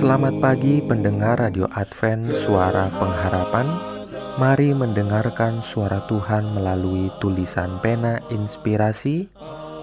Selamat 0.00 0.32
pagi 0.40 0.80
pendengar 0.80 1.36
Radio 1.36 1.68
Advent 1.76 2.32
Suara 2.32 2.88
Pengharapan. 2.88 3.68
Mari 4.40 4.72
mendengarkan 4.72 5.60
suara 5.60 6.00
Tuhan 6.08 6.56
melalui 6.56 7.12
tulisan 7.20 7.76
pena 7.84 8.16
inspirasi 8.32 9.28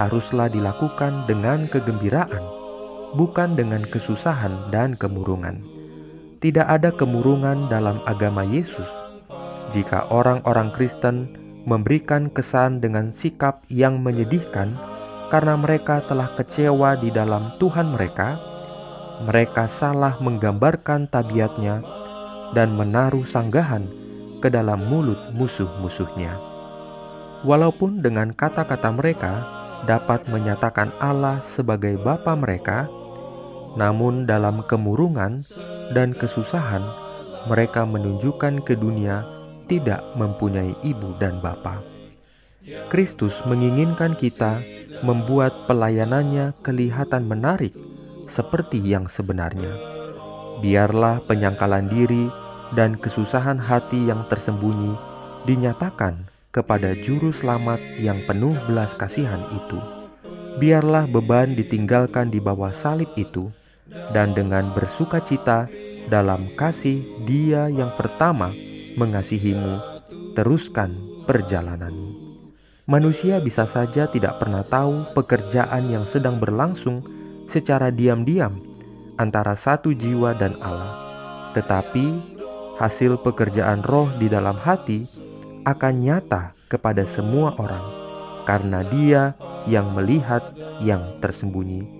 haruslah 0.00 0.48
dilakukan 0.48 1.28
dengan 1.28 1.68
kegembiraan, 1.68 2.40
bukan 3.12 3.52
dengan 3.52 3.84
kesusahan 3.84 4.72
dan 4.72 4.96
kemurungan 4.96 5.79
tidak 6.40 6.66
ada 6.66 6.90
kemurungan 6.92 7.68
dalam 7.68 8.00
agama 8.08 8.42
Yesus. 8.48 8.88
Jika 9.70 10.08
orang-orang 10.08 10.72
Kristen 10.72 11.36
memberikan 11.68 12.32
kesan 12.32 12.80
dengan 12.80 13.12
sikap 13.12 13.62
yang 13.68 14.00
menyedihkan 14.00 14.72
karena 15.28 15.54
mereka 15.54 16.02
telah 16.08 16.32
kecewa 16.34 16.98
di 16.98 17.12
dalam 17.12 17.54
Tuhan 17.60 17.94
mereka, 17.94 18.40
mereka 19.22 19.68
salah 19.68 20.16
menggambarkan 20.18 21.06
tabiatnya 21.12 21.84
dan 22.56 22.72
menaruh 22.74 23.22
sanggahan 23.28 23.84
ke 24.40 24.48
dalam 24.48 24.80
mulut 24.88 25.20
musuh-musuhnya. 25.36 26.34
Walaupun 27.44 28.00
dengan 28.00 28.32
kata-kata 28.32 28.90
mereka 28.96 29.44
dapat 29.84 30.24
menyatakan 30.28 30.92
Allah 31.00 31.40
sebagai 31.44 32.00
Bapa 32.00 32.32
mereka, 32.36 32.88
namun 33.78 34.26
dalam 34.26 34.66
kemurungan 34.66 35.42
dan 35.94 36.10
kesusahan, 36.14 36.82
mereka 37.46 37.86
menunjukkan 37.86 38.66
ke 38.66 38.74
dunia 38.74 39.22
tidak 39.70 40.02
mempunyai 40.18 40.74
ibu 40.82 41.14
dan 41.22 41.38
bapa. 41.38 41.78
Kristus 42.90 43.40
menginginkan 43.46 44.18
kita 44.18 44.60
membuat 45.00 45.64
pelayanannya 45.64 46.52
kelihatan 46.60 47.24
menarik 47.24 47.72
seperti 48.28 48.82
yang 48.82 49.08
sebenarnya. 49.08 49.72
Biarlah 50.60 51.24
penyangkalan 51.24 51.88
diri 51.88 52.28
dan 52.76 52.98
kesusahan 52.98 53.56
hati 53.56 54.10
yang 54.10 54.28
tersembunyi 54.28 54.92
dinyatakan 55.48 56.28
kepada 56.50 56.92
juru 56.98 57.32
selamat 57.32 57.80
yang 58.02 58.20
penuh 58.26 58.52
belas 58.68 58.92
kasihan 58.92 59.40
itu. 59.54 59.78
Biarlah 60.58 61.08
beban 61.08 61.56
ditinggalkan 61.56 62.28
di 62.28 62.42
bawah 62.42 62.74
salib 62.74 63.08
itu 63.16 63.48
dan 64.14 64.34
dengan 64.34 64.70
bersuka 64.74 65.18
cita 65.22 65.66
dalam 66.10 66.50
kasih 66.58 67.02
Dia 67.26 67.70
yang 67.70 67.94
pertama 67.94 68.50
mengasihimu, 68.98 70.02
teruskan 70.34 70.94
perjalananmu. 71.26 72.38
Manusia 72.90 73.38
bisa 73.38 73.70
saja 73.70 74.10
tidak 74.10 74.42
pernah 74.42 74.66
tahu 74.66 75.14
pekerjaan 75.14 75.86
yang 75.94 76.10
sedang 76.10 76.42
berlangsung 76.42 77.06
secara 77.46 77.94
diam-diam 77.94 78.58
antara 79.14 79.54
satu 79.54 79.94
jiwa 79.94 80.34
dan 80.34 80.58
Allah, 80.58 80.98
tetapi 81.54 82.18
hasil 82.82 83.22
pekerjaan 83.22 83.86
roh 83.86 84.10
di 84.18 84.26
dalam 84.26 84.58
hati 84.58 85.06
akan 85.62 85.94
nyata 86.02 86.56
kepada 86.66 87.06
semua 87.06 87.54
orang, 87.62 87.86
karena 88.48 88.82
Dia 88.82 89.38
yang 89.70 89.94
melihat 89.94 90.42
yang 90.82 91.20
tersembunyi 91.22 91.99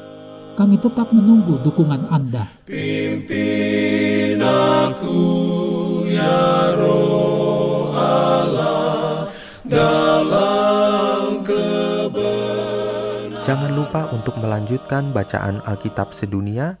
kami 0.55 0.79
tetap 0.79 1.11
menunggu 1.13 1.59
dukungan 1.63 2.07
Anda. 2.11 2.47
Pimpin 2.67 4.39
aku 4.41 5.21
ya 6.07 6.75
roh 6.75 7.91
Allah 7.95 9.27
dalam 9.63 11.43
Jangan 13.41 13.73
lupa 13.73 13.81
lupa 13.91 14.07
untuk 14.15 14.39
melanjutkan 14.39 15.11
bacaan 15.11 15.59
Alkitab 15.67 16.15
sedunia, 16.15 16.79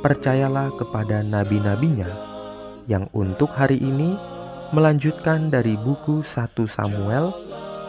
percayalah 0.00 0.72
kepada 0.80 1.20
nabi-nabinya 1.20 2.08
yang 2.88 3.12
untuk 3.12 3.52
hari 3.52 3.76
ini 3.76 4.16
melanjutkan 4.72 5.52
dari 5.52 5.76
buku 5.76 6.24
1 6.24 6.56
Samuel 6.64 7.36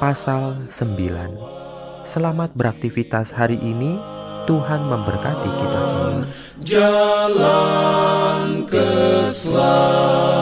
pasal 0.03 0.67
9. 0.67 2.03
Selamat 2.03 2.51
beraktivitas 2.59 3.31
hari 3.31 3.55
ini. 3.63 4.16
Tuhan 4.47 4.81
memberkati 4.87 5.49
kita 5.51 5.79
semua. 5.83 6.23
Jalan 6.63 8.39
keselamatan 8.65 10.36